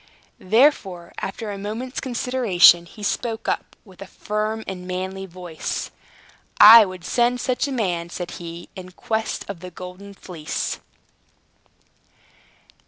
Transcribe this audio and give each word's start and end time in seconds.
Therefore, 0.39 1.13
after 1.19 1.51
a 1.51 1.59
moment's 1.59 1.99
consideration, 1.99 2.87
he 2.87 3.03
spoke 3.03 3.47
up, 3.47 3.75
with 3.85 4.01
a 4.01 4.07
firm 4.07 4.63
and 4.65 4.87
manly 4.87 5.27
voice. 5.27 5.91
"I 6.59 6.85
would 6.87 7.05
send 7.05 7.39
such 7.39 7.67
a 7.67 7.71
man," 7.71 8.09
said 8.09 8.31
he, 8.41 8.67
"in 8.75 8.93
quest 8.93 9.47
of 9.47 9.59
the 9.59 9.69
Golden 9.69 10.15
Fleece!" 10.15 10.79